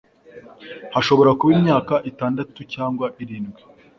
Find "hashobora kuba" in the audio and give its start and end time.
0.95-1.51